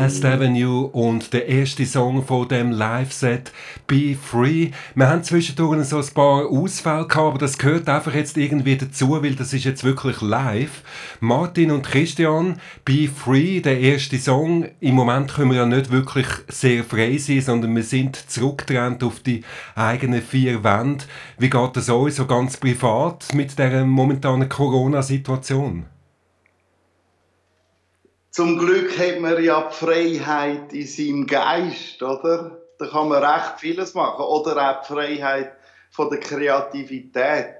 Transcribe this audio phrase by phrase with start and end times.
[0.00, 3.52] Last Avenue und der erste Song von dem Live-Set
[3.86, 4.70] Be Free.
[4.94, 9.22] Wir haben zwischendurch so ein paar Ausfälle gehabt, aber das gehört einfach jetzt irgendwie dazu,
[9.22, 10.82] weil das ist jetzt wirklich live.
[11.20, 14.68] Martin und Christian, Be Free, der erste Song.
[14.80, 19.20] Im Moment können wir ja nicht wirklich sehr frei sein, sondern wir sind zurückgetrennt auf
[19.20, 19.42] die
[19.74, 21.04] eigenen vier Wände.
[21.36, 25.84] Wie geht es euch so ganz privat mit der momentanen Corona-Situation?
[28.30, 32.58] Zum Glück hat man ja die Freiheit in seinem Geist, oder?
[32.78, 34.24] Da kann man recht vieles machen.
[34.24, 35.52] Oder auch die Freiheit
[35.90, 37.56] von der Kreativität.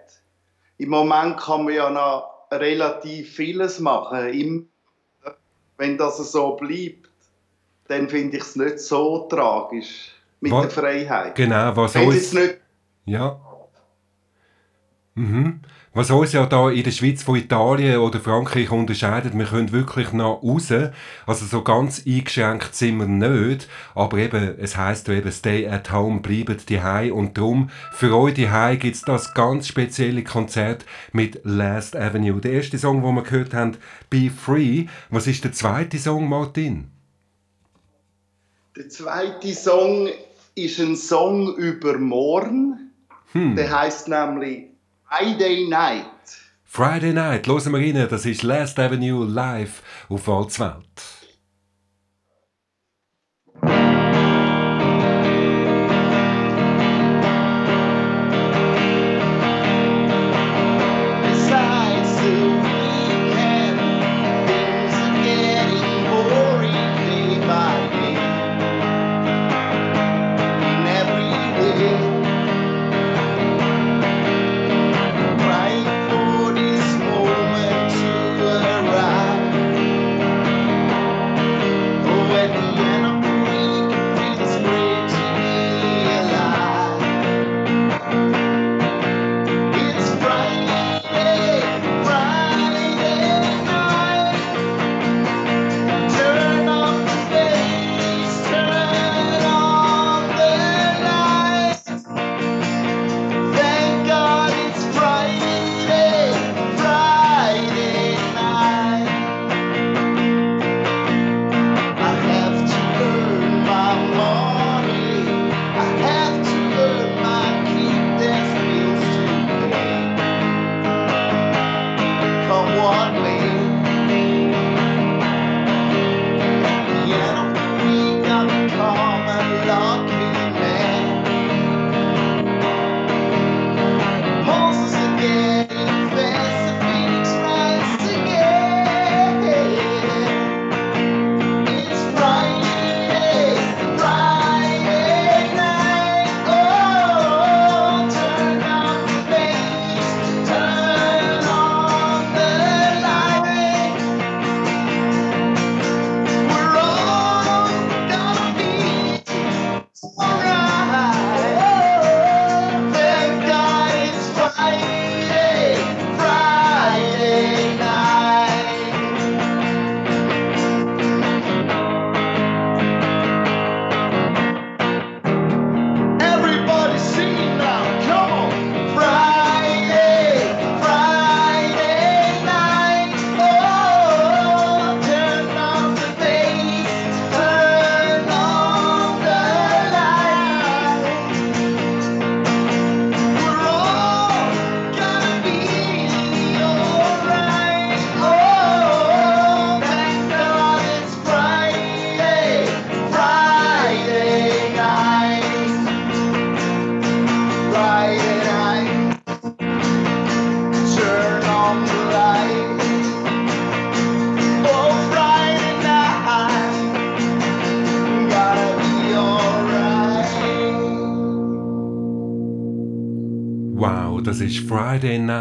[0.79, 4.69] Im Moment kann man ja noch relativ vieles machen.
[5.77, 7.11] Wenn das so bleibt,
[7.89, 11.35] dann finde ich es nicht so tragisch mit was, der Freiheit.
[11.35, 12.33] Genau, was Wenn uns...
[12.33, 12.61] Nicht
[13.07, 13.41] ja.
[15.15, 15.61] Mhm.
[15.93, 20.13] Was uns ja da in der Schweiz von Italien oder Frankreich unterscheidet, wir können wirklich
[20.13, 20.73] nach raus.
[21.27, 23.69] Also so ganz eingeschränkt sind wir nicht.
[23.97, 26.79] Aber eben, es heisst ja eben, stay at home, bleibt die
[27.11, 32.41] Und darum, für euch die gibt es das ganz spezielle Konzert mit Last Avenue.
[32.41, 33.77] Der erste Song, den wir gehört haben,
[34.11, 34.87] Be Free.
[35.11, 36.89] Was ist der zweite Song, Martin?
[38.77, 40.09] Der zweite Song
[40.55, 42.93] ist ein Song über morgen.
[43.33, 43.57] Hm.
[43.57, 44.70] Der heißt nämlich
[45.13, 46.07] Friday Night.
[46.65, 51.20] Friday Night, hören wir rein, das ist Last Avenue live auf Walzwelt.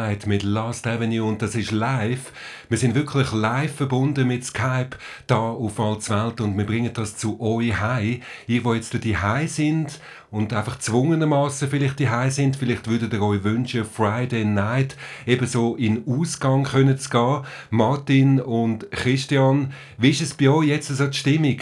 [0.09, 2.33] Night mit Last Avenue und das ist live.
[2.67, 4.97] Wir sind wirklich live verbunden mit Skype
[5.27, 8.21] da auf Altswelt und wir bringen das zu euch heim.
[8.47, 9.15] Ihr, die jetzt die
[9.45, 9.99] sind
[10.31, 14.97] und einfach zwungenermaßen vielleicht die sind, vielleicht würdet ihr euch wünschen, Friday Night
[15.27, 17.41] ebenso in Ausgang können zu gehen.
[17.69, 21.57] Martin und Christian, wie ist es bei euch jetzt so die Stimmung?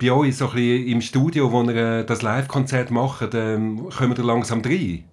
[0.00, 4.16] Bei euch so ein bisschen im Studio, wo ihr äh, das Live-Konzert macht, ähm, kommen
[4.16, 5.04] ihr langsam rein?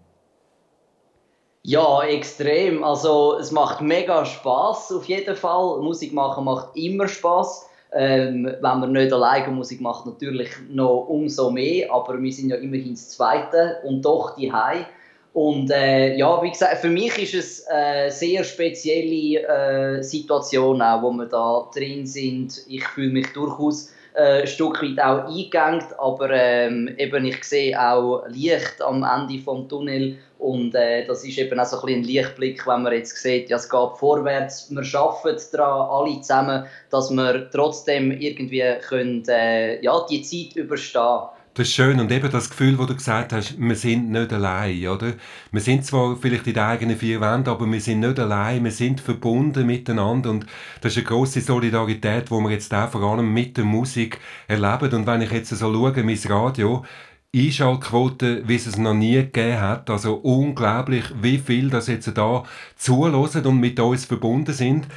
[1.63, 2.83] Ja, extrem.
[2.83, 5.79] Also es macht mega Spaß auf jeden Fall.
[5.81, 7.67] Musik machen macht immer Spaß.
[7.91, 12.49] Äh, ähm, wenn man nicht alleine Musik macht, natürlich noch umso mehr, aber wir sind
[12.49, 14.85] ja immerhin das Zweite und doch die Hai.
[15.33, 21.01] Und äh, ja, wie gesagt, für mich ist es eine sehr spezielle äh, Situation, auch,
[21.03, 22.63] wo wir da drin sind.
[22.67, 27.79] Ich fühle mich durchaus äh, ein Stück weit auch eingegangen, aber ähm, eben ich sehe
[27.79, 30.17] auch Licht am Ende vom Tunnel.
[30.39, 33.57] Und äh, das ist eben auch so ein, ein Lichtblick, wenn man jetzt sieht, ja,
[33.57, 40.05] es geht vorwärts, wir arbeiten daran, alle zusammen, dass wir trotzdem irgendwie können, äh, ja,
[40.09, 41.99] die Zeit überstehen das ist schön.
[41.99, 45.13] Und eben das Gefühl, wo du gesagt hast, wir sind nicht allein, oder?
[45.51, 48.71] Wir sind zwar vielleicht in den eigenen vier Wänden, aber wir sind nicht allein, wir
[48.71, 50.45] sind verbunden miteinander und
[50.81, 54.93] das ist eine grosse Solidarität, die wir jetzt auch vor allem mit der Musik erleben.
[54.93, 56.85] Und wenn ich jetzt so schaue, mein Radio,
[57.35, 59.89] Einschaltquote, wie es es noch nie gegeben hat.
[59.89, 62.43] Also unglaublich, wie viel das jetzt da
[62.75, 64.87] zulassen und mit uns verbunden sind.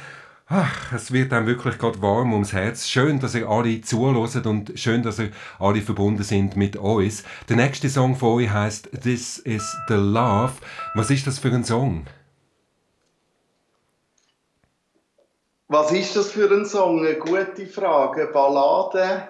[0.53, 2.89] Ach, es wird einem wirklich gerade warm ums Herz.
[2.89, 7.23] Schön, dass ihr alle zuhört und schön, dass ihr alle verbunden sind mit uns.
[7.47, 10.51] Der nächste Song von euch heißt This is the Love.
[10.93, 12.05] Was ist das für ein Song?
[15.69, 16.99] Was ist das für ein Song?
[16.99, 18.27] Eine gute Frage.
[18.33, 19.29] Ballade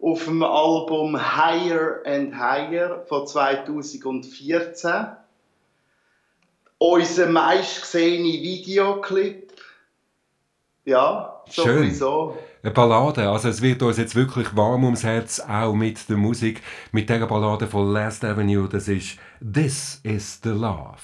[0.00, 5.06] auf dem Album Higher and Higher von 2014.
[6.78, 9.47] Unser meistgesehene Videoclip
[10.88, 12.34] ja, sowieso.
[12.34, 12.44] Schön.
[12.62, 16.62] Eine Ballade, also es wird uns jetzt wirklich warm ums Herz, auch mit der Musik,
[16.90, 20.98] mit der Ballade von Last Avenue, das ist This is the Love.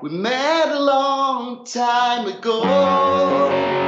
[0.00, 3.85] We met a long time ago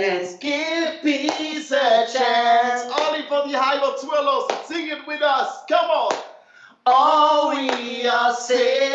[0.00, 2.82] and give peace a chance.
[3.00, 5.62] Only for the Hilo Twillos, sing it with us.
[5.68, 6.18] Come on.
[6.86, 8.89] All we are saved.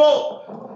[0.00, 0.69] full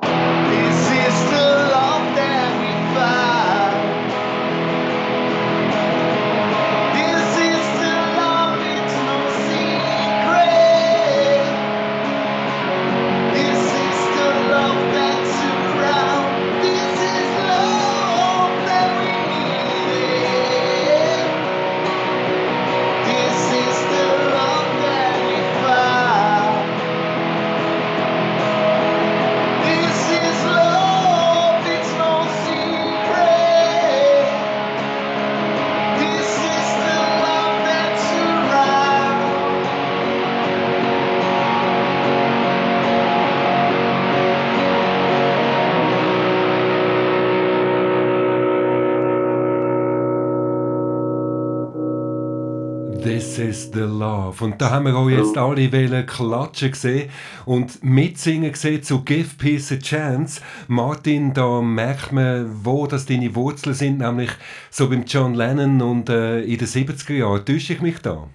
[53.34, 54.44] This is the love.
[54.44, 57.10] Und da haben wir auch jetzt alle wollen klatschen gesehen
[57.46, 60.40] und mitsingen gesehen zu Give Peace a Chance.
[60.68, 64.30] Martin, da merkt man, wo das deine Wurzeln sind, nämlich
[64.70, 67.44] so beim John Lennon und äh, in den 70er Jahren.
[67.44, 68.28] Täusche ich mich da?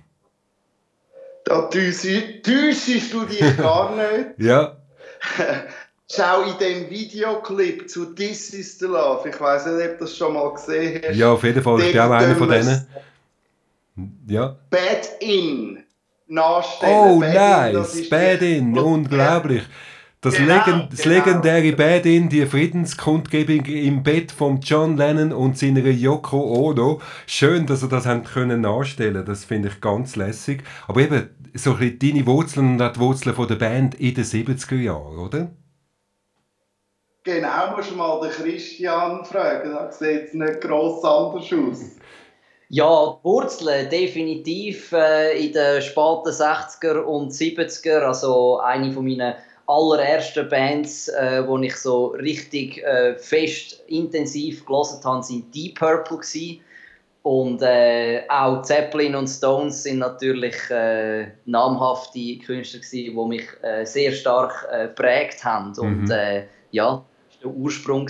[1.46, 4.32] Da täuschst du dich gar nicht.
[4.38, 4.76] ja.
[6.12, 9.30] Schau in dem Videoclip zu This is the Love.
[9.30, 11.16] Ich weiß nicht, ob du das schon mal gesehen hast.
[11.16, 11.80] Ja, auf jeden Fall.
[11.84, 12.86] Ich bin auch einer von denen.
[14.28, 14.58] Ja.
[14.70, 15.84] Bad In
[16.28, 16.96] nachstellen.
[16.96, 17.96] Oh, Bad nice.
[17.96, 19.64] In, Bad In, unglaublich.
[20.22, 21.16] Das, Genau, Legend, das genau.
[21.16, 27.02] legendäre Bad In, die Friedenskundgebung im Bett von John Lennon und seiner Yoko Ono.
[27.26, 29.26] Schön, dass er das können nachstellen.
[29.26, 30.64] Das finde ich ganz lässig.
[30.88, 34.14] Aber eben so ein bisschen deine Wurzeln und auch die Wurzeln von der Band in
[34.14, 35.52] den 70er Jahren, oder?
[37.24, 39.72] Genau, musst du mal den Christian fragen.
[39.72, 41.98] Da sieht es nicht gross anders aus.
[42.72, 48.02] Ja, die Wurzeln definitiv äh, in den späten 60er und 70er.
[48.02, 49.34] Also eine von meinen
[49.66, 56.18] allerersten Bands, äh, wo ich so richtig äh, fest intensiv gelesen habe, sind Deep Purple
[56.18, 56.62] gewesen.
[57.24, 63.84] Und äh, auch Zeppelin und Stones sind natürlich äh, namhafte Künstler gewesen, die mich äh,
[63.86, 65.78] sehr stark äh, geprägt haben.
[65.78, 66.12] Und Mhm.
[66.12, 67.04] äh, ja,
[67.42, 68.06] der Ursprung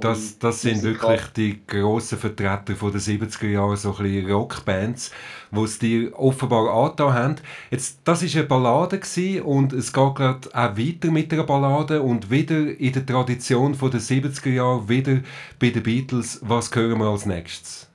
[0.00, 4.30] Das, das sind Musikal- wirklich die grossen Vertreter von den 70er Jahren, so ein bisschen
[4.30, 5.10] Rockbands,
[5.50, 7.34] die es dir offenbar angetan haben.
[7.70, 12.00] Jetzt, das war eine Ballade gewesen und es geht gerade auch weiter mit einer Ballade
[12.02, 15.20] und wieder in der Tradition von den 70er Jahren, wieder
[15.58, 16.40] bei den Beatles.
[16.42, 17.88] Was hören wir als nächstes?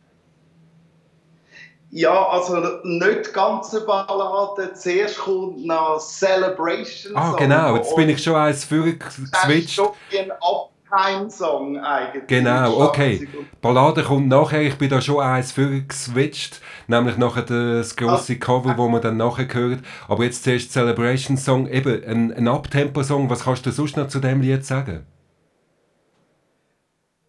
[1.90, 4.74] Ja, also nicht ganz eine Ballade.
[4.74, 7.16] Zuerst kommt noch Celebration.
[7.16, 12.28] Ah, genau, jetzt bin ich schon eins Das wie ein Uptime-Song eigentlich.
[12.28, 13.28] Genau, okay.
[13.62, 18.90] Ballade kommt nachher, ich bin da schon eins vorgeswitcht, nämlich nachher das grosse Cover, wo
[18.90, 19.80] man dann nachher hört.
[20.10, 23.30] Aber jetzt zuerst Celebration Song, eben ein, ein Abtempo-Song.
[23.30, 25.06] Was kannst du sonst noch zu dem Lied sagen?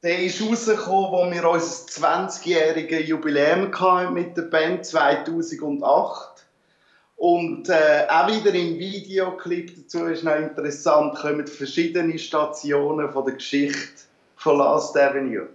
[0.02, 3.73] Der ist rausgekommen, wo wir unser 20-jähriges Jubiläum
[4.14, 6.47] mit der Band 2008.
[7.17, 13.35] Und äh, auch wieder im Videoclip dazu ist noch interessant, kommen verschiedene Stationen von der
[13.35, 14.05] Geschichte
[14.37, 15.49] von Last Avenue.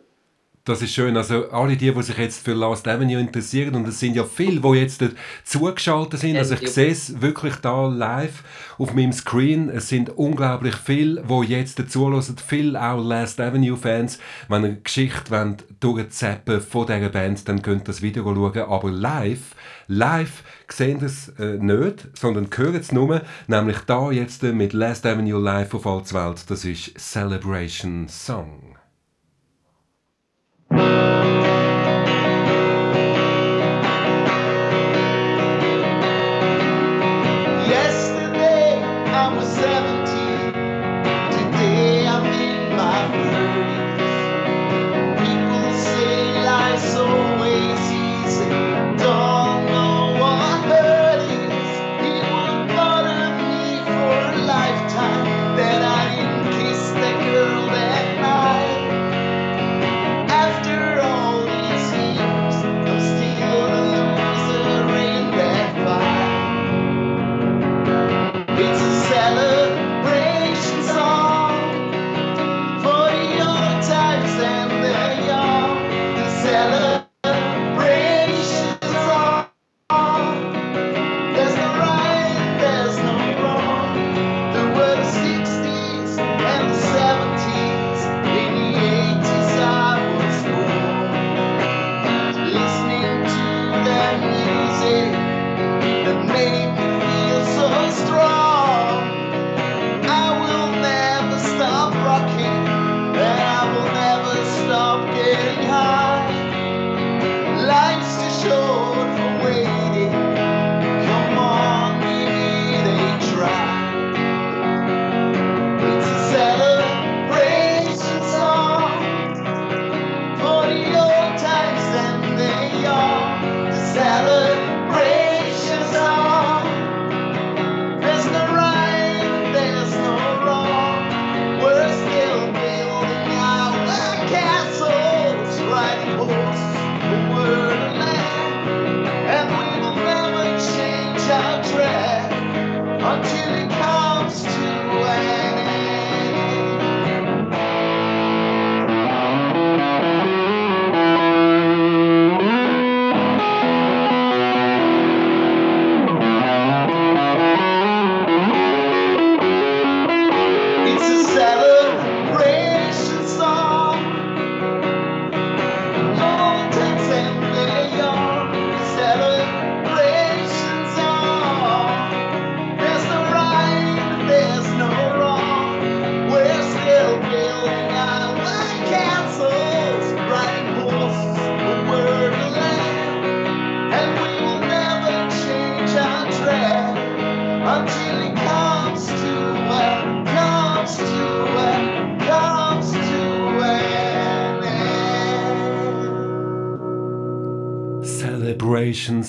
[0.66, 1.18] Das ist schön.
[1.18, 4.62] Also alle die, die sich jetzt für Last Avenue interessieren, und es sind ja viele,
[4.62, 5.04] die jetzt
[5.44, 6.38] zugeschaltet sind.
[6.38, 8.46] Also ich sehe es wirklich da live
[8.78, 9.68] auf meinem Screen.
[9.68, 12.24] Es sind unglaublich viele, die jetzt dazuhören.
[12.48, 14.20] Viele auch Last Avenue-Fans.
[14.48, 18.58] Wenn ihr eine Geschichte wollt, durchzappen von dieser Band, dann könnt ihr das Video schauen.
[18.60, 19.56] Aber live,
[19.90, 23.22] live sehen ihr es äh, nicht, sondern hören es nur.
[23.48, 26.50] Nämlich da jetzt äh, mit Last Avenue live auf Allswelt.
[26.50, 28.78] Das ist Celebration Song.
[30.72, 31.03] Thank you.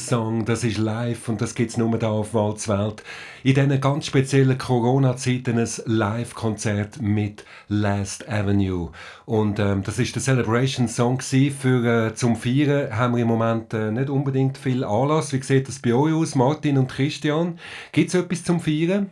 [0.08, 3.02] Song, das ist live und das gibt es nur da auf Walzwelt.
[3.42, 8.90] In diesen ganz speziellen Corona-Zeiten ein Live-Konzert mit Last Avenue.
[9.26, 13.72] Und ähm, das ist der Celebration Song für äh, zum Feiern haben wir im Moment
[13.72, 15.32] äh, nicht unbedingt viel Anlass.
[15.32, 17.58] Wie sieht das bei euch aus, Martin und Christian?
[17.92, 19.10] Gibt es etwas zum Feiern?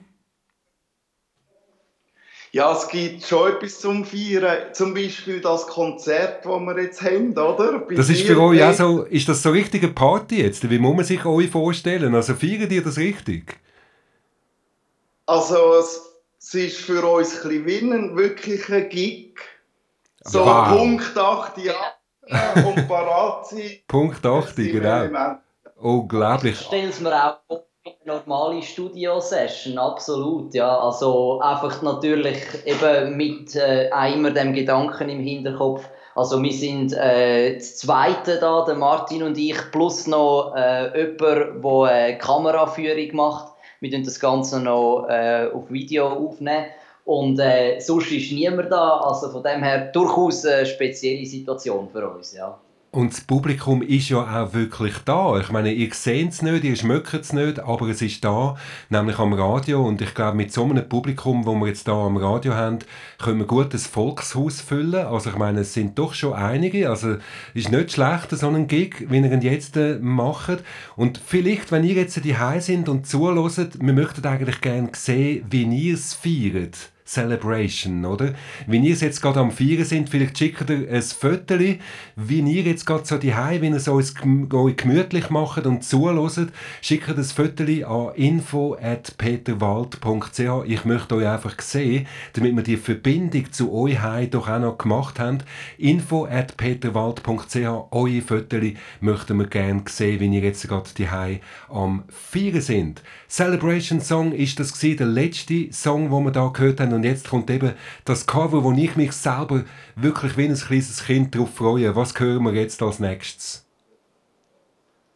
[2.54, 4.74] Ja, es gibt schon etwas zum Feiern.
[4.74, 7.78] Zum Beispiel das Konzert, das wir jetzt haben, oder?
[7.78, 10.68] Bei das ist für euch auch so, ist das so richtige Party jetzt?
[10.68, 12.14] Wie muss man sich euch vorstellen?
[12.14, 13.58] Also feiern ihr das richtig?
[15.24, 16.02] Also es,
[16.38, 19.34] es ist für uns ein bisschen wie ein wirklicher Gig.
[20.22, 20.76] So wow.
[20.76, 21.74] Punkt 8 ja,
[22.66, 23.78] und parat sein.
[23.88, 25.38] Punkt 8, genau.
[25.76, 26.60] Unglaublich.
[26.60, 27.62] Ich stelle es mir auch
[28.04, 30.78] normale Studio-Session, absolut, ja.
[30.78, 35.88] Also einfach natürlich eben mit äh, immer dem Gedanken im Hinterkopf.
[36.14, 41.64] Also wir sind äh, das Zweite da, der Martin und ich, plus noch äh, jemand,
[41.64, 43.52] der eine Kameraführung macht.
[43.80, 46.66] Wir tun das Ganze noch äh, auf Video aufnehmen.
[47.04, 52.08] Und äh, sonst ist niemand da, also von dem her durchaus eine spezielle Situation für
[52.08, 52.60] uns, ja.
[52.94, 55.40] Und das Publikum ist ja auch wirklich da.
[55.40, 58.54] Ich meine, ihr seht es nicht, ihr schmeckt es nicht, aber es ist da,
[58.90, 59.82] nämlich am Radio.
[59.82, 62.80] Und ich glaube, mit so einem Publikum, wo wir jetzt da am Radio haben,
[63.18, 65.06] können wir gut das Volkshaus füllen.
[65.06, 66.90] Also ich meine, es sind doch schon einige.
[66.90, 67.16] Also
[67.54, 70.62] ist nicht schlecht, so einen Gig, wie ihr ihn jetzt äh, macht.
[70.94, 75.62] Und vielleicht, wenn ihr jetzt die sind und zuhört, wir möchten eigentlich gerne sehen, wie
[75.62, 76.91] ihr es feiert.
[77.04, 78.34] Celebration, oder?
[78.66, 82.86] Wenn ihr jetzt gerade am Feiern sind, vielleicht schickt ihr ein Foto, wie ihr jetzt
[82.86, 90.40] gerade so die wenn ihr es gemütlich macht und zuhört, schickt ein Foto an info.peterwald.ch.
[90.66, 94.78] Ich möchte euch einfach sehen, damit wir die Verbindung zu euch heim doch auch noch
[94.78, 95.38] gemacht haben.
[95.78, 97.56] info.peterwald.ch.
[97.90, 98.58] Eure Foto
[99.00, 101.08] möchten wir gerne sehen, wenn ihr jetzt gerade die
[101.68, 103.02] am Feiern sind.
[103.32, 107.30] Celebration Song ist das gewesen, der letzte Song, den wir da gehört haben und jetzt
[107.30, 107.72] kommt eben
[108.04, 109.64] das Cover, wo ich mich selber
[109.96, 111.96] wirklich wie ein kleines Kind darauf freue.
[111.96, 113.64] Was hören wir jetzt als nächstes?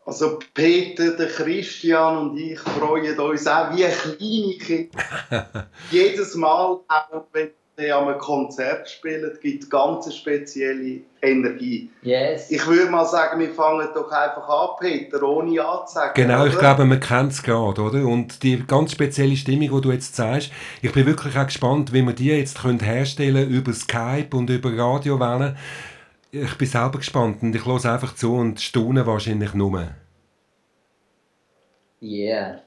[0.07, 5.69] Also Peter, der Christian und ich freuen uns auch wie kleine Kinder.
[5.91, 11.91] Jedes Mal, auch wenn an einem Konzert spielen, gibt es ganz spezielle Energie.
[12.03, 12.51] Yes.
[12.51, 16.15] Ich würde mal sagen, wir fangen doch einfach an, Peter, ohne anzusagen.
[16.15, 16.47] Genau, oder?
[16.47, 18.07] ich glaube, man kennt es gerade, oder?
[18.07, 22.03] Und die ganz spezielle Stimmung, die du jetzt sagst, ich bin wirklich auch gespannt, wie
[22.03, 25.57] wir die jetzt können herstellen über Skype und über Radiowellen.
[26.31, 29.89] Ich bin selber gespannt und ich höre einfach zu und staune wahrscheinlich nur.
[32.03, 32.61] Yeah.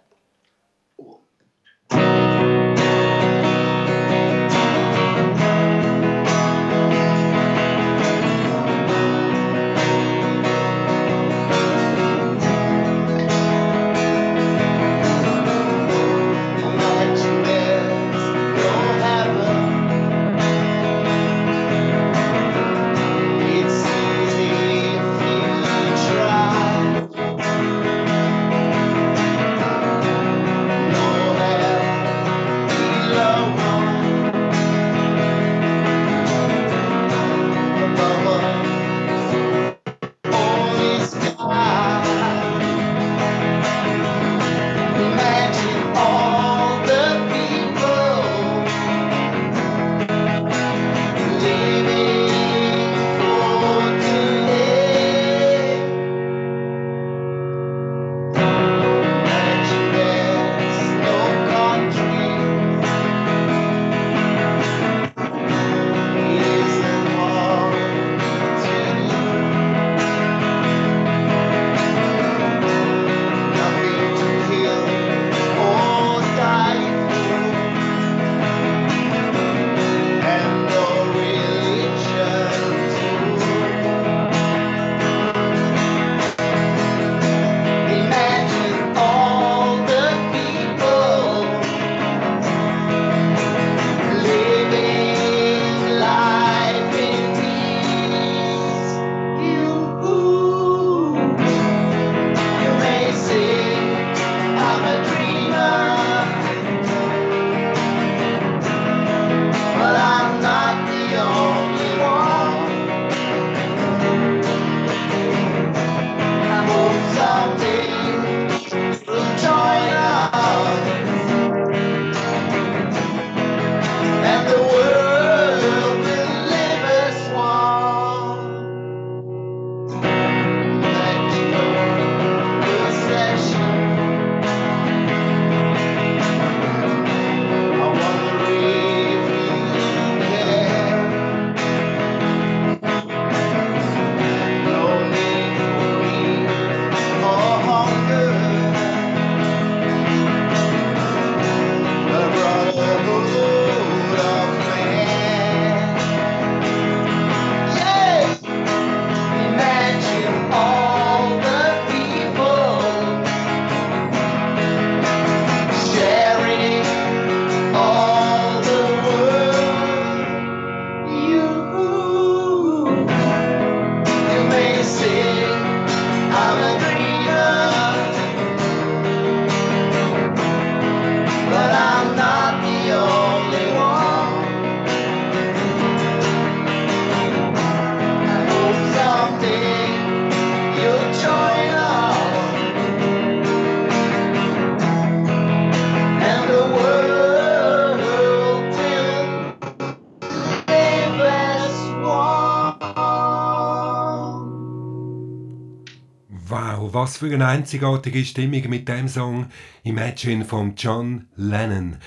[207.00, 209.48] Was für eine einzigartige Stimmung mit dem Song
[209.84, 211.98] Imagine von John Lennon.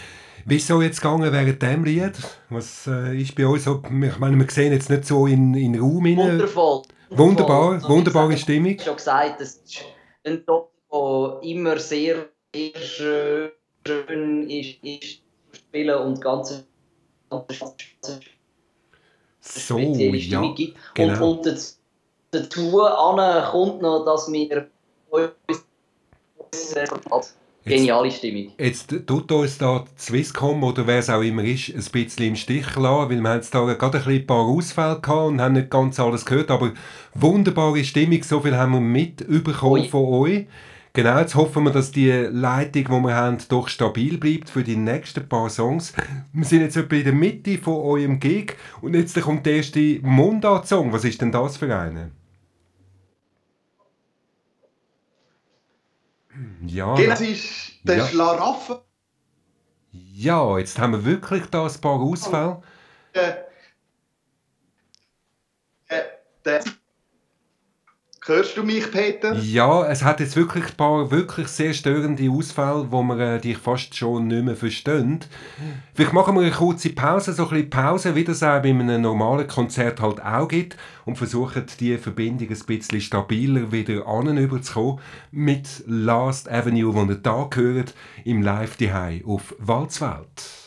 [0.44, 2.12] Wie ist so jetzt gegangen während dem Lied?
[2.50, 3.82] Was äh, ist bei uns so?
[3.84, 6.16] Ich meine, wir sehen jetzt nicht so in, in den Raum rein.
[6.18, 6.82] Wundervoll.
[7.08, 8.72] Wunderbar, so, wunderbare Stimmung.
[8.72, 9.82] Ich habe schon gesagt, das ist
[10.24, 16.64] ein Top, der immer sehr, sehr schön ist, ist spielen und ganz,
[17.30, 17.46] ganz
[19.40, 20.76] so, ja, gibt.
[20.94, 21.30] Genau.
[21.30, 21.76] Und, und
[22.30, 24.68] dazu kommt noch, dass wir
[25.12, 25.66] uns
[27.64, 28.52] Geniale Stimmung.
[28.58, 32.74] Jetzt tut uns da Swisscom oder wer es auch immer ist, ein bisschen im Stich
[32.74, 35.70] lassen, weil wir haben jetzt da gerade ein, ein paar Ausfälle gehabt und haben nicht
[35.70, 36.72] ganz alles gehört, aber
[37.14, 40.46] wunderbare Stimmung, so viel haben wir mitbekommen von euch.
[40.92, 44.76] Genau, jetzt hoffen wir, dass die Leitung, die wir haben, doch stabil bleibt für die
[44.76, 45.94] nächsten paar Songs.
[46.32, 50.00] Wir sind jetzt etwa in der Mitte von eurem Gig und jetzt kommt der erste
[50.02, 50.92] Mundart-Song.
[50.92, 52.10] Was ist denn das für eine?
[56.66, 56.94] Ja.
[56.96, 58.06] Das ist der ja.
[58.06, 58.76] Schlaraffen.
[59.92, 62.62] Ja, jetzt haben wir wirklich da ein paar Ausfälle.
[63.12, 63.32] Äh,
[65.88, 66.02] äh,
[66.44, 66.62] der
[68.24, 69.34] Hörst du mich, Peter?
[69.34, 73.58] Ja, es hat jetzt wirklich ein paar wirklich sehr störende Ausfälle, wo man äh, dich
[73.58, 75.26] fast schon nicht mehr versteht.
[75.92, 79.02] Vielleicht machen wir eine kurze Pause, so ein bisschen Pause, wie das auch bei einem
[79.02, 85.00] normalen Konzert halt auch gibt und versuchen, die Verbindung ein bisschen stabiler wieder anüberzukommen
[85.32, 87.92] mit Last Avenue, wo ihr da gehört,
[88.24, 88.92] im Live die
[89.26, 90.61] auf Walzwelt.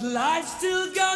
[0.00, 1.07] But life still goes.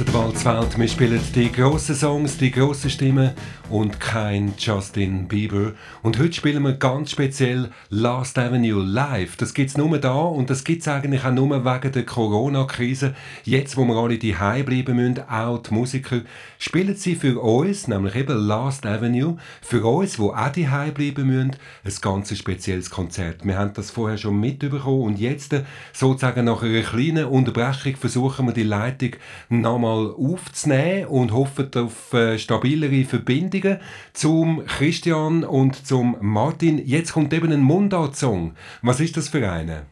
[0.00, 3.32] Ihr hört Walzwelt, wir spielen die grossen Songs, die grossen Stimmen
[3.68, 5.72] und kein Justin Bieber.
[6.02, 9.36] Und heute spielen wir ganz speziell Last Avenue live.
[9.36, 13.14] Das gibt es nur da und das gibt es eigentlich auch nur wegen der Corona-Krise.
[13.44, 16.22] Jetzt, wo wir alle die bleiben müssen, auch die Musiker,
[16.58, 21.56] spielen sie für uns, nämlich eben Last Avenue, für uns, wo auch die bleiben müssen,
[21.84, 23.44] ein ganz spezielles Konzert.
[23.44, 25.54] Wir haben das vorher schon mitbekommen und jetzt,
[25.92, 29.10] sozusagen nach einer kleinen Unterbrechung, versuchen wir die Leitung
[29.50, 33.80] nochmal aufzunehmen und hoffen auf äh, stabilere Verbindungen
[34.12, 36.78] zum Christian und zum Martin.
[36.78, 38.54] Jetzt kommt eben ein Mundart-Song.
[38.82, 39.86] Was ist das für eine?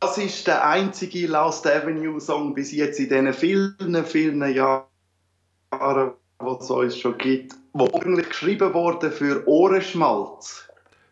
[0.00, 4.84] Das ist der einzige Last Avenue Song bis jetzt in diesen vielen, vielen Jahren,
[5.72, 10.67] die es uns schon gibt, wo eigentlich geschrieben wurde für Ohrenschmalz.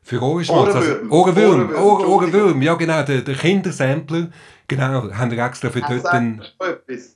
[0.06, 0.72] Für Ohrenschmalz.
[0.72, 1.74] Also Ohrenwürm.
[1.74, 2.62] Ohrenwürm, Ohrenwürm.
[2.62, 3.02] Ja, genau.
[3.02, 4.28] Der, der Kindersampler.
[4.68, 5.12] Genau.
[5.12, 6.44] Haben wir extra für dort einen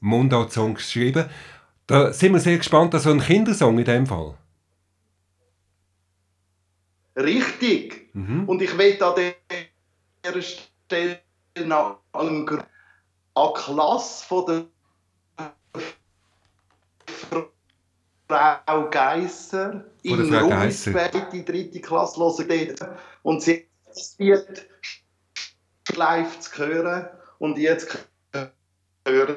[0.00, 1.26] Mundart-Song geschrieben.
[1.86, 2.92] Da sind wir sehr gespannt.
[2.92, 4.34] Also ein Kindersong in dem Fall.
[7.14, 8.10] Richtig.
[8.12, 8.48] Mhm.
[8.48, 9.14] Und ich will an
[10.26, 11.20] dieser Stelle
[11.64, 12.44] noch an
[13.54, 14.64] Klasse von der
[18.30, 22.90] Frau Geisser in Rumisberg, die dritte Klasse, hören dort.
[23.22, 23.66] Und sie
[24.18, 24.66] wird
[25.96, 27.98] live zu hören und jetzt
[29.04, 29.36] hören.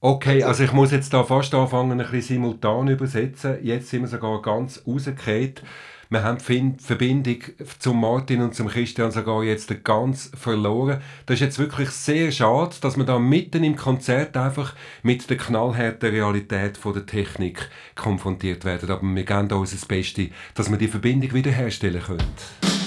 [0.00, 3.58] Okay, also ich muss jetzt da fast anfangen, ein bisschen simultan übersetzen.
[3.64, 5.62] Jetzt sind wir sogar ganz rausgekehrt.
[6.10, 7.36] Wir haben die Verbindung
[7.78, 11.02] zum Martin und zum Christian sogar jetzt ganz verloren.
[11.26, 15.36] Das ist jetzt wirklich sehr schade, dass wir da mitten im Konzert einfach mit der
[15.36, 18.90] knallharten Realität von der Technik konfrontiert werden.
[18.90, 22.77] Aber wir geben da unser Bestes, dass wir die Verbindung wiederherstellen können.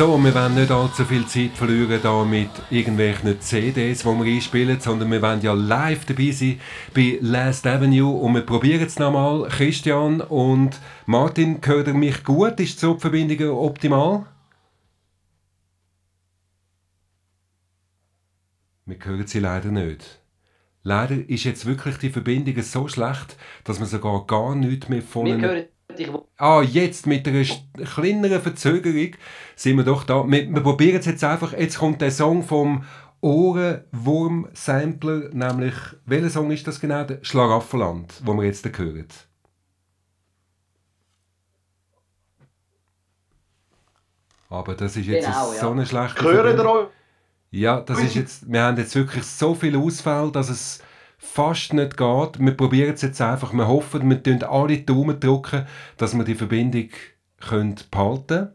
[0.00, 4.80] So, wir wollen nicht allzu viel Zeit verlieren da mit irgendwelchen CDs, die wir einspielen,
[4.80, 6.58] sondern wir wollen ja live dabei sein
[6.94, 9.46] bei Last Avenue und wir probieren es nochmal.
[9.50, 12.58] Christian und Martin, hört ihr mich gut?
[12.60, 14.24] Ist die Verbindung optimal?
[18.86, 20.22] Wir hören sie leider nicht.
[20.82, 25.26] Leider ist jetzt wirklich die Verbindung so schlecht, dass man sogar gar nichts mehr von...
[26.36, 27.44] Ah, jetzt mit einer
[27.84, 29.16] kleineren Verzögerung
[29.56, 30.24] sind wir doch da.
[30.26, 31.52] Wir, wir probieren es jetzt einfach.
[31.52, 32.84] Jetzt kommt der Song vom
[33.20, 35.74] Ohrenwurm-Sampler, nämlich,
[36.06, 37.04] welcher Song ist das genau?
[37.04, 39.06] Der Schlaraffenland, wo wir jetzt hören.
[44.48, 46.88] Aber das ist jetzt genau, so eine schlechte Hören
[47.52, 50.82] Ja, das ist jetzt, wir haben jetzt wirklich so viel Ausfall, dass es
[51.20, 52.38] fast nicht geht.
[52.38, 53.52] Wir probieren es jetzt einfach.
[53.52, 55.66] Wir hoffen, wir drücken alle Daumen, drücken,
[55.98, 56.88] dass wir die Verbindung
[57.38, 58.52] können behalten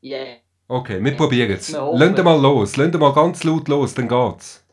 [0.00, 0.18] Ja.
[0.18, 0.36] Yeah.
[0.68, 1.16] Okay, wir yeah.
[1.16, 1.72] probieren es.
[1.72, 2.76] Lasst mal los.
[2.76, 4.64] Lasst mal ganz laut los, dann geht's.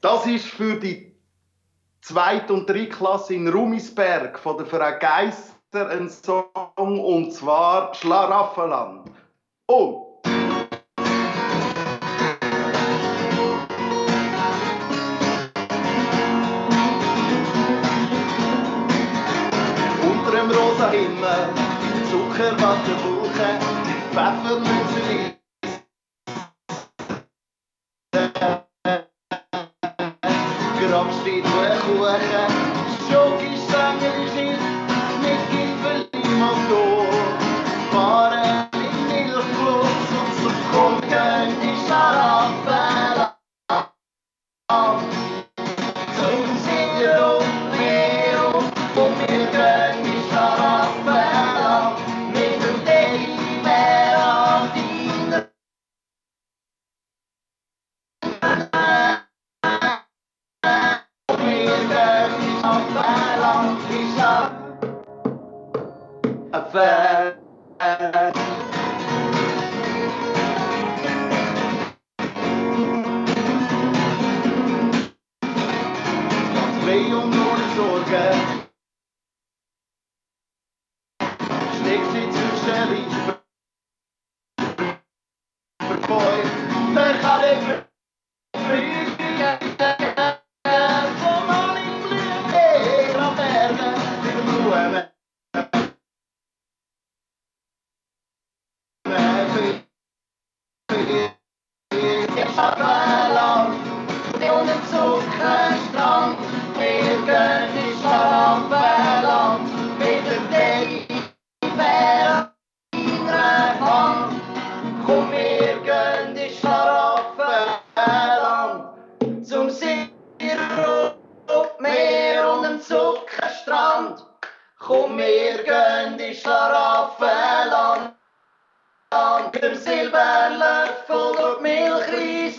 [0.00, 1.14] Das ist für die
[2.00, 9.10] zweite und dritte Klasse in Rumisberg von der Frau Geister ein Song und zwar Schlaraffenland.
[9.66, 10.11] Und
[22.60, 23.58] wat te voegen.
[24.14, 25.40] Waffen mensen niet.
[30.78, 32.48] Kropstiet weghoegen.
[33.10, 34.56] Zo kies zangen die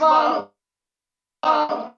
[0.09, 0.47] Father.
[1.43, 1.93] Father.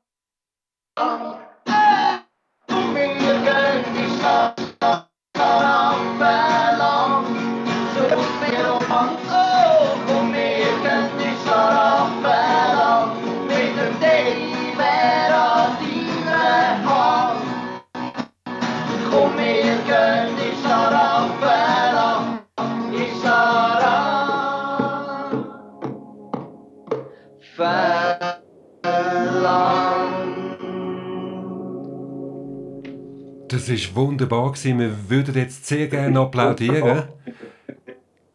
[33.65, 34.77] Das ist wunderbar gewesen.
[34.77, 37.05] Wir würden jetzt sehr gerne applaudieren.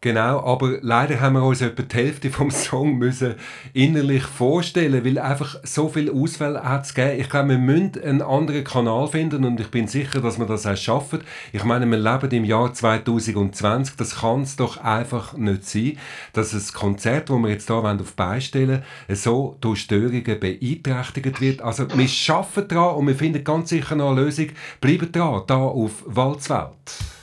[0.03, 3.35] Genau, aber leider haben wir uns etwa die Hälfte vom Song müssen
[3.73, 7.21] innerlich vorstellen, weil einfach so viel Ausfälle hat es gegeben.
[7.21, 10.65] Ich glaube, wir müssen einen anderen Kanal finden und ich bin sicher, dass wir das
[10.65, 11.19] auch schaffen.
[11.53, 15.99] Ich meine, wir leben im Jahr 2020, das kann es doch einfach nicht sein,
[16.33, 21.39] dass ein Konzert, das wir jetzt hier auf die Beine stellen so durch Störungen beeinträchtigt
[21.41, 21.61] wird.
[21.61, 24.47] Also wir arbeiten dran und wir finden ganz sicher noch eine Lösung.
[24.79, 27.20] Bleibt dran, hier auf Walzwelt.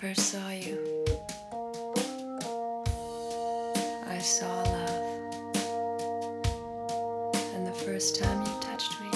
[0.00, 1.04] First saw you,
[4.08, 5.04] I saw love.
[7.54, 9.10] And the first time you touched me,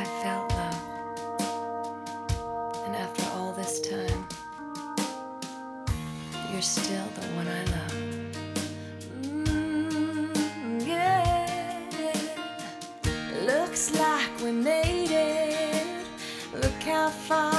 [0.00, 0.82] I felt love.
[2.84, 4.28] And after all this time,
[6.52, 7.94] you're still the one I love.
[9.22, 11.46] Mm, yeah.
[13.46, 15.86] Looks like we made it.
[16.52, 17.57] Look how far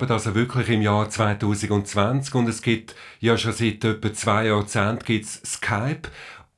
[0.00, 5.04] leben also wirklich im Jahr 2020 und es gibt ja schon seit etwa zwei Jahrzehnten
[5.04, 6.08] gibt's Skype.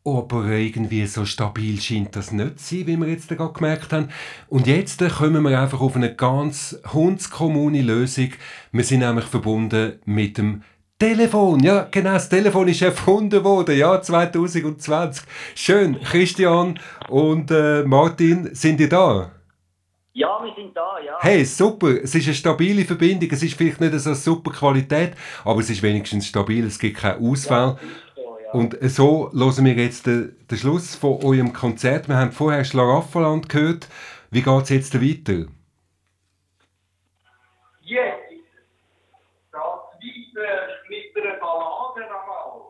[0.05, 4.09] Aber irgendwie so stabil scheint das nicht zu sein, wie wir jetzt gerade gemerkt haben.
[4.49, 8.31] Und jetzt äh, kommen wir einfach auf eine ganz hundskommune Lösung.
[8.71, 10.63] Wir sind nämlich verbunden mit dem
[11.01, 11.59] Telefon.
[11.59, 15.25] Ja, genau, das Telefon ist erfunden worden, ja, 2020.
[15.57, 16.79] Schön, Christian
[17.09, 19.33] und äh, Martin, sind ihr da?
[20.17, 21.19] Ja, wir sind da, ja.
[21.21, 21.89] Hey, super.
[22.03, 23.29] Es ist eine stabile Verbindung.
[23.31, 25.13] Es ist vielleicht nicht so super Qualität,
[25.45, 26.65] aber es ist wenigstens stabil.
[26.65, 27.79] Es gibt keinen Ausfall.
[28.15, 28.51] So, ja.
[28.53, 32.09] Und so hören wir jetzt den, den Schluss von eurem Konzert.
[32.09, 33.89] Wir haben vorher Schlaraffenland gehört.
[34.31, 35.51] Wie geht es jetzt weiter?
[37.83, 38.41] Jetzt geht
[39.43, 40.49] es weiter
[40.89, 42.63] mit einer Ballade einmal.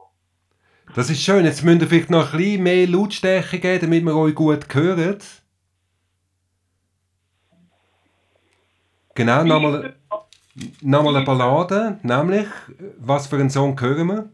[0.96, 1.44] Das ist schön.
[1.44, 5.18] Jetzt müsst ihr vielleicht noch ein bisschen mehr Lautstärke geben, damit wir euch gut hören.
[9.16, 9.96] Genau, nochmal
[10.82, 11.98] nochmal eine Ballade.
[12.02, 12.46] Nämlich,
[12.98, 14.30] was für einen Song hören wir?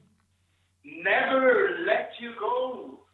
[0.83, 3.05] Never let you go.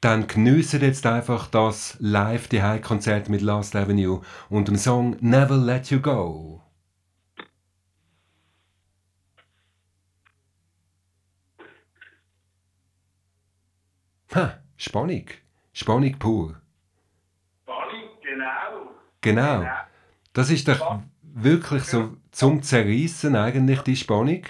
[0.00, 5.58] Dann geniessen jetzt einfach das live die konzert mit Last Avenue und dem Song Never
[5.58, 6.62] Let You Go.
[14.34, 15.26] Ha, Spannung.
[15.74, 16.60] Spannung pur.
[17.64, 18.90] Spannung, genau.
[19.20, 19.66] Genau.
[20.32, 21.02] Das ist doch
[21.42, 24.42] wirklich so zum Zerreißen eigentlich die Spannung.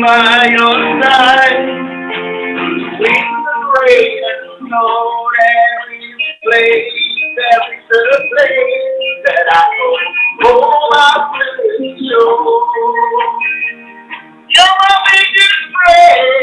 [0.00, 1.66] Night.
[3.00, 6.06] Wind and rain and snow, every
[6.44, 6.92] place,
[7.52, 9.88] every place that I go,
[10.48, 12.58] oh, my blessed soul.
[14.48, 16.35] You're my biggest friend,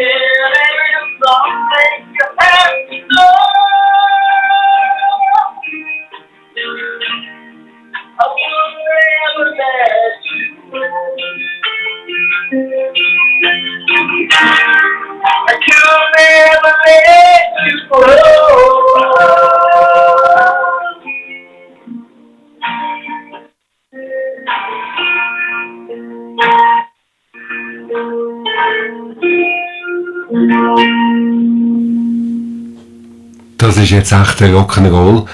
[33.94, 35.26] jetzt echt ein Rock'n'Roll.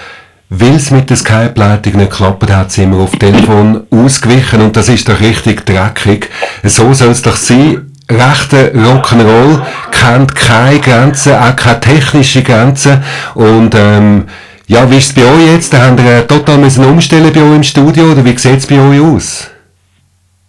[0.52, 4.90] Weil es mit der Skype-Leitung nicht geklappt hat, sind wir auf Telefon ausgewichen und das
[4.90, 6.28] ist doch richtig dreckig.
[6.64, 7.92] So soll es doch sein.
[8.10, 13.04] Rechter Rock'n'Roll kennt keine Grenzen, auch keine technische Grenzen.
[13.36, 14.26] Und ähm,
[14.68, 15.72] ja, wie ist es bei euch jetzt?
[15.72, 18.66] Da habt ihr äh, total müssen umstellen bei euch im Studio oder wie sieht es
[18.66, 19.52] bei euch aus?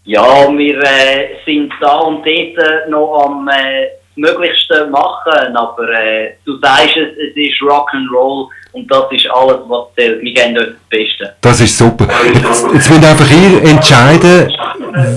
[0.04, 6.34] Ja, wir äh, sind da und dort äh, noch am äh, Möglichste machen, aber äh,
[6.44, 10.20] du sagst es, es ist Rock'n'Roll und das ist alles, was zählt.
[10.22, 11.34] Wir geben euch das Beste.
[11.40, 12.06] Das ist super.
[12.32, 14.52] Jetzt, jetzt müsst einfach ihr entscheiden,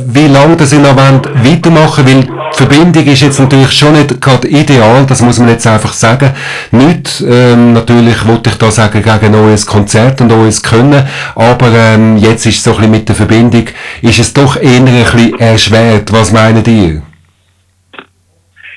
[0.08, 4.22] wie lange das ihr noch wollt weitermachen weil die Verbindung ist jetzt natürlich schon nicht
[4.22, 6.32] gerade ideal, das muss man jetzt einfach sagen.
[6.72, 12.18] Nicht, ähm, natürlich wollte ich da sagen, gegen neues Konzert und neues Können, aber ähm,
[12.18, 13.66] jetzt ist so ein bisschen mit der Verbindung,
[14.02, 16.12] ist es doch eher ein bisschen erschwert.
[16.12, 17.02] Was meint ihr?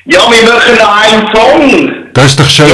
[0.09, 2.13] Ja, wir machen noch einen Song.
[2.15, 2.67] Das ist doch schön.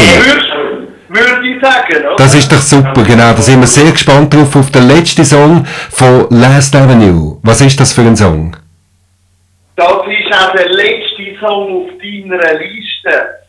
[1.08, 2.16] Würde würd ich sagen, oder?
[2.16, 3.32] Das ist doch super, genau.
[3.32, 7.38] Da sind wir sehr gespannt drauf auf den letzten Song von Last Avenue.
[7.42, 8.54] Was ist das für ein Song?
[9.76, 13.41] Das ist auch der letzte Song auf deiner Liste.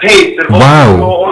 [0.00, 1.26] Peter, Wow.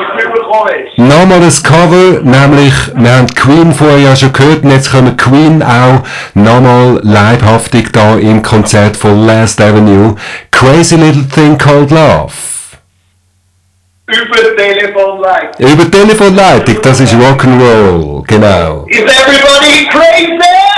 [0.97, 5.63] Nochmal das Cover, nämlich, wir haben Queen vorher ja schon gehört und jetzt kommen Queen
[5.63, 6.03] auch
[6.35, 10.17] nochmal leibhaftig da im Konzert von Last Avenue.
[10.51, 12.33] Crazy Little Thing Called Love.
[14.07, 15.67] Über Telefonleitung.
[15.67, 18.87] Über Telefonleitung, das ist Rock'n'Roll, genau.
[18.89, 20.78] Is everybody crazy?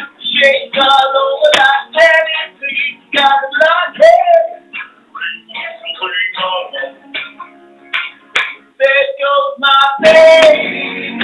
[0.00, 1.50] Shake all over
[1.92, 2.56] tennis,
[3.14, 3.50] got a.
[8.78, 11.20] There goes my baby.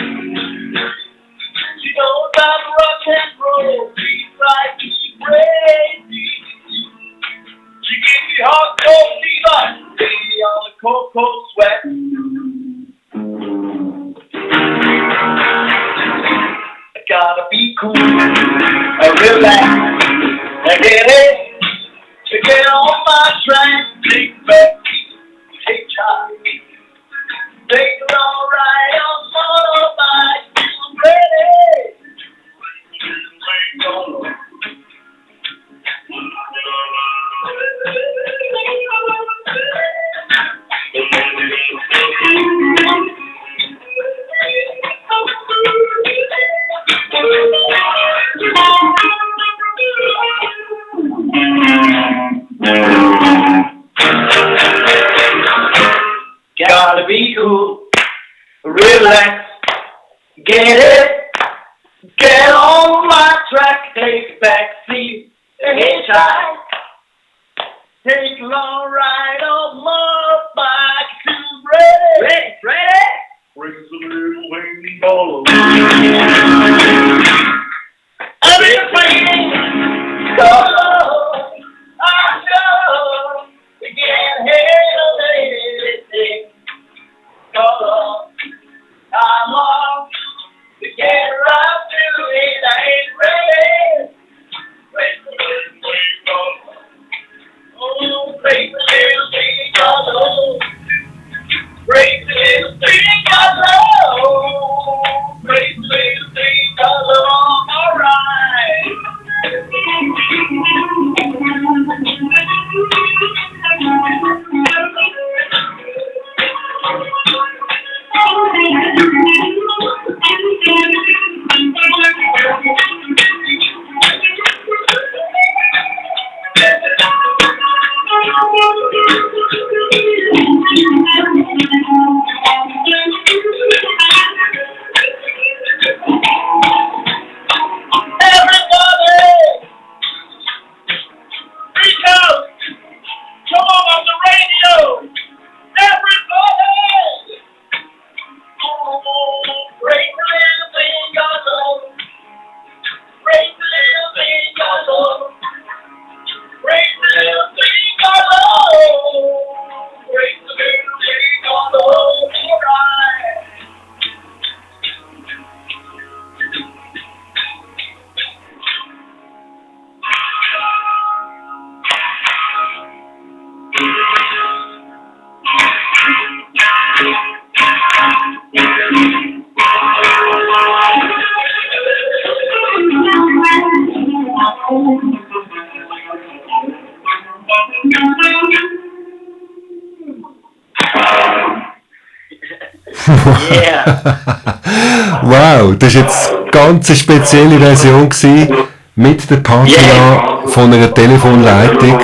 [195.86, 198.48] Das war jetzt eine ganz spezielle Version gewesen,
[198.96, 201.98] mit der Patina von einer Telefonleitung.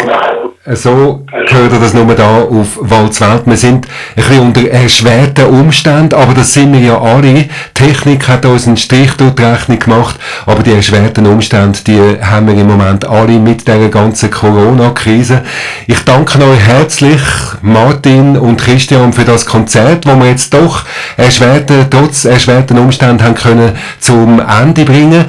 [0.65, 3.47] So gehört das nur da auf Walzwelt.
[3.47, 7.33] Wir sind ein bisschen unter erschwerten Umständen, aber das sind wir ja alle.
[7.33, 12.01] Die Technik hat uns einen Strich durch die Rechnung gemacht, aber die erschwerten Umstände, die
[12.23, 15.43] haben wir im Moment alle mit der ganzen Corona-Krise.
[15.89, 17.21] Ich danke euch herzlich,
[17.63, 20.85] Martin und Christian, für das Konzert, wo wir jetzt doch
[21.17, 25.25] erschwerte, trotz erschwerten Umständen haben können zum Ende bringen.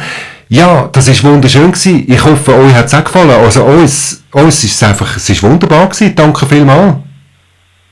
[0.48, 2.04] Ja, das ist wunderschön gewesen.
[2.08, 3.32] Ich hoffe, euch hat es auch gefallen.
[3.44, 6.16] Also uns, ist es einfach, es ist wunderbar gewesen.
[6.16, 6.96] Danke vielmals.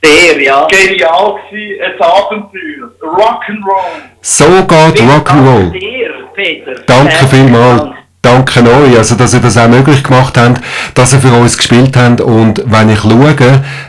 [0.03, 0.67] Sehr, ja.
[0.67, 2.91] Genial gewesen, ein Abenteuer.
[3.01, 4.01] Rock'n'Roll.
[4.21, 5.71] So geht Rock'n'Roll.
[5.71, 6.73] Danke dir, Peter.
[6.85, 8.00] Danke Herzlichen vielmals.
[8.21, 8.41] Dank.
[8.53, 10.61] Danke euch, also dass ihr das auch möglich gemacht habt,
[10.95, 13.35] dass ihr für uns gespielt habt und wenn ich schaue,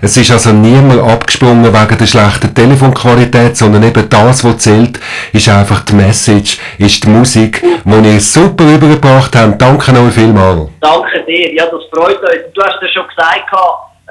[0.00, 5.00] es ist also niemand abgesprungen wegen der schlechten Telefonqualität, sondern eben das, was zählt,
[5.32, 9.60] ist einfach die Message, ist die Musik, die ihr super übergebracht habt.
[9.60, 10.70] Danke euch vielmals.
[10.80, 11.54] Danke dir.
[11.54, 12.52] Ja, das freut uns.
[12.54, 13.50] Du hast ja schon gesagt,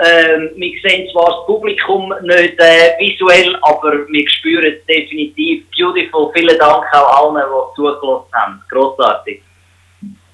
[0.04, 5.64] ähm, wir sehen zwar das Publikum nicht äh, visuell, aber wir spüren es definitiv.
[5.78, 6.32] Beautiful.
[6.34, 8.62] Vielen Dank auch allen, die zugelassen haben.
[8.70, 9.42] Grossartig.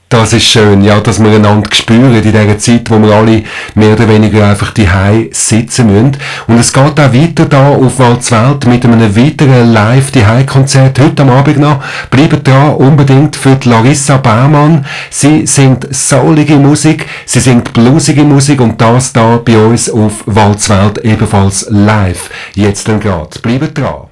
[0.10, 3.43] Das ist schön, ja, dass wir einander spüren in dieser Zeit, wo wir alle
[3.76, 4.88] mehr oder weniger einfach die
[5.32, 6.18] sitzen müssen.
[6.47, 11.24] Und es geht auch weiter da auf Walzwelt mit einem weiteren live die konzert heute
[11.24, 11.84] am Abend noch.
[12.10, 14.86] Bleibt dran, unbedingt für die Larissa Baumann.
[15.10, 20.99] Sie singt soulige Musik, sie singt bluesige Musik und das da bei uns auf Walzwelt
[20.99, 22.30] ebenfalls live.
[22.55, 23.41] Jetzt dann grad.
[23.41, 24.08] Bleibt dran.